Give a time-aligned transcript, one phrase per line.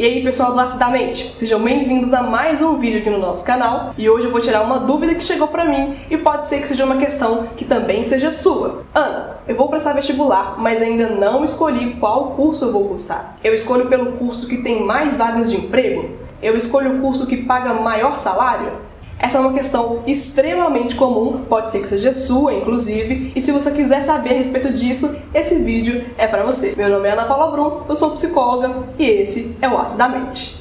[0.00, 3.94] E aí pessoal do Acidamente, sejam bem-vindos a mais um vídeo aqui no nosso canal
[3.98, 6.68] e hoje eu vou tirar uma dúvida que chegou pra mim e pode ser que
[6.68, 8.82] seja uma questão que também seja sua.
[8.94, 13.36] Ana, eu vou prestar vestibular, mas ainda não escolhi qual curso eu vou cursar.
[13.44, 16.08] Eu escolho pelo curso que tem mais vagas de emprego?
[16.42, 18.72] Eu escolho o curso que paga maior salário?
[19.22, 23.70] Essa é uma questão extremamente comum, pode ser que seja sua, inclusive, e se você
[23.70, 26.74] quiser saber a respeito disso, esse vídeo é para você.
[26.74, 30.59] Meu nome é Ana Paula Brum, eu sou psicóloga e esse é o Acidamente.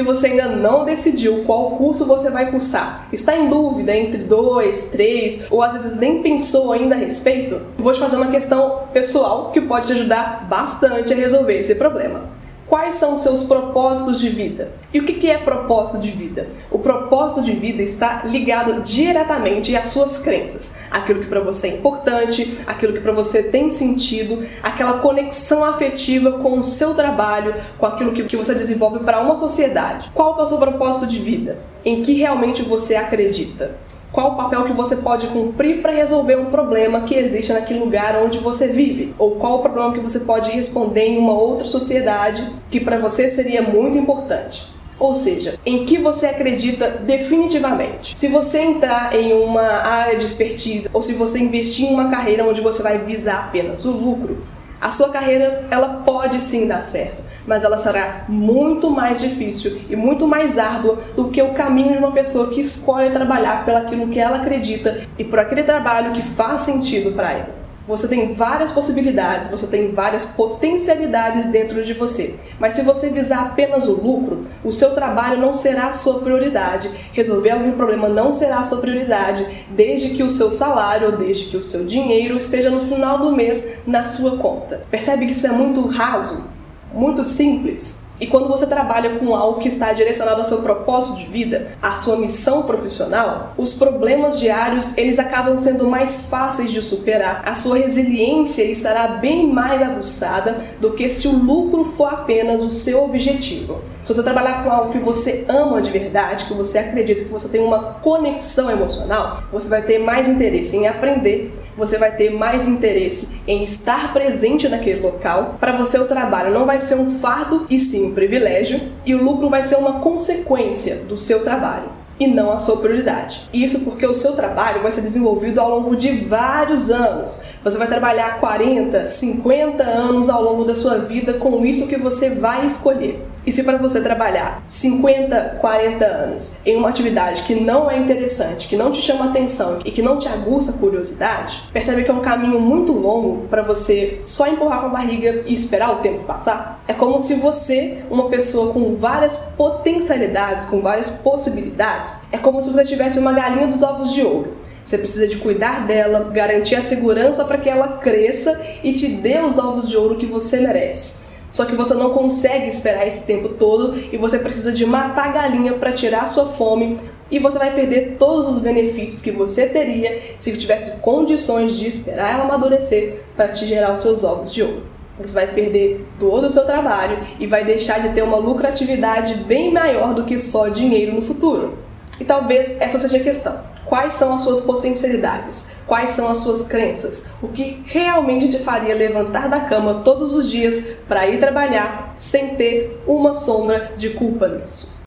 [0.00, 4.84] Se você ainda não decidiu qual curso você vai cursar, está em dúvida entre dois,
[4.84, 9.50] três, ou às vezes nem pensou ainda a respeito, vou te fazer uma questão pessoal
[9.52, 12.39] que pode te ajudar bastante a resolver esse problema.
[12.70, 14.70] Quais são os seus propósitos de vida?
[14.94, 16.48] E o que é propósito de vida?
[16.70, 21.76] O propósito de vida está ligado diretamente às suas crenças, aquilo que para você é
[21.78, 27.86] importante, aquilo que para você tem sentido, aquela conexão afetiva com o seu trabalho, com
[27.86, 30.08] aquilo que você desenvolve para uma sociedade.
[30.14, 31.58] Qual é o seu propósito de vida?
[31.84, 33.74] Em que realmente você acredita?
[34.12, 38.16] Qual o papel que você pode cumprir para resolver um problema que existe naquele lugar
[38.16, 39.14] onde você vive?
[39.16, 43.28] Ou qual o problema que você pode responder em uma outra sociedade que para você
[43.28, 44.68] seria muito importante?
[44.98, 48.18] Ou seja, em que você acredita definitivamente.
[48.18, 52.44] Se você entrar em uma área de expertise ou se você investir em uma carreira
[52.44, 54.38] onde você vai visar apenas o lucro,
[54.80, 59.96] a sua carreira ela pode sim dar certo mas ela será muito mais difícil e
[59.96, 64.20] muito mais árdua do que o caminho de uma pessoa que escolhe trabalhar pelaquilo que
[64.20, 67.60] ela acredita e por aquele trabalho que faz sentido para ela.
[67.88, 72.38] Você tem várias possibilidades, você tem várias potencialidades dentro de você.
[72.60, 76.88] Mas se você visar apenas o lucro, o seu trabalho não será a sua prioridade.
[77.12, 81.46] Resolver algum problema não será a sua prioridade, desde que o seu salário ou desde
[81.46, 84.82] que o seu dinheiro esteja no final do mês na sua conta.
[84.88, 86.59] Percebe que isso é muito raso?
[86.92, 88.10] Muito simples.
[88.20, 91.94] E quando você trabalha com algo que está direcionado ao seu propósito de vida, à
[91.94, 97.42] sua missão profissional, os problemas diários eles acabam sendo mais fáceis de superar.
[97.46, 102.68] A sua resiliência estará bem mais aguçada do que se o lucro for apenas o
[102.68, 103.80] seu objetivo.
[104.02, 107.48] Se você trabalhar com algo que você ama de verdade, que você acredita que você
[107.48, 112.68] tem uma conexão emocional, você vai ter mais interesse em aprender, você vai ter mais
[112.68, 115.56] interesse em estar presente naquele local.
[115.58, 119.24] Para você, o trabalho não vai ser um fardo e sim um privilégio, e o
[119.24, 123.48] lucro vai ser uma consequência do seu trabalho e não a sua prioridade.
[123.50, 127.44] Isso porque o seu trabalho vai ser desenvolvido ao longo de vários anos.
[127.64, 132.34] Você vai trabalhar 40, 50 anos ao longo da sua vida com isso que você
[132.34, 133.26] vai escolher.
[133.46, 138.68] E se para você trabalhar 50, 40 anos em uma atividade que não é interessante,
[138.68, 142.14] que não te chama atenção e que não te aguça a curiosidade, percebe que é
[142.14, 146.24] um caminho muito longo para você só empurrar com a barriga e esperar o tempo
[146.24, 146.82] passar?
[146.86, 152.70] É como se você, uma pessoa com várias potencialidades, com várias possibilidades, é como se
[152.70, 154.58] você tivesse uma galinha dos ovos de ouro.
[154.84, 159.38] Você precisa de cuidar dela, garantir a segurança para que ela cresça e te dê
[159.40, 161.29] os ovos de ouro que você merece.
[161.52, 165.32] Só que você não consegue esperar esse tempo todo e você precisa de matar a
[165.32, 166.98] galinha para tirar a sua fome
[167.30, 172.34] e você vai perder todos os benefícios que você teria se tivesse condições de esperar
[172.34, 174.82] ela amadurecer para te gerar os seus ovos de ouro.
[175.20, 179.72] Você vai perder todo o seu trabalho e vai deixar de ter uma lucratividade bem
[179.72, 181.89] maior do que só dinheiro no futuro.
[182.20, 183.64] E talvez essa seja a questão.
[183.86, 185.72] Quais são as suas potencialidades?
[185.86, 187.30] Quais são as suas crenças?
[187.42, 192.54] O que realmente te faria levantar da cama todos os dias para ir trabalhar sem
[192.54, 195.00] ter uma sombra de culpa nisso?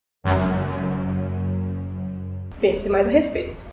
[2.59, 3.65] Pense mais a respeito.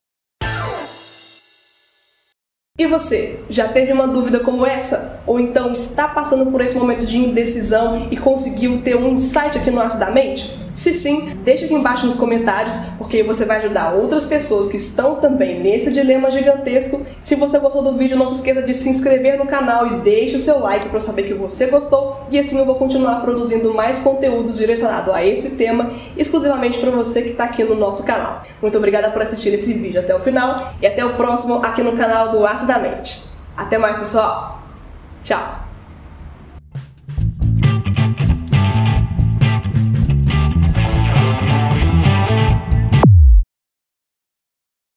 [2.78, 5.20] E você, já teve uma dúvida como essa?
[5.26, 9.70] Ou então está passando por esse momento de indecisão e conseguiu ter um insight aqui
[9.70, 10.58] no Aço da Mente?
[10.72, 15.16] Se sim, deixa aqui embaixo nos comentários, porque você vai ajudar outras pessoas que estão
[15.16, 17.04] também nesse dilema gigantesco.
[17.18, 20.36] Se você gostou do vídeo, não se esqueça de se inscrever no canal e deixe
[20.36, 22.20] o seu like para eu saber que você gostou.
[22.30, 27.22] E assim eu vou continuar produzindo mais conteúdos direcionados a esse tema, exclusivamente para você
[27.22, 28.44] que está aqui no nosso canal.
[28.62, 31.96] Muito obrigada por assistir esse vídeo até o final e até o próximo aqui no
[31.96, 33.24] canal do Ácido da Mente.
[33.56, 34.62] Até mais, pessoal!
[35.22, 35.69] Tchau!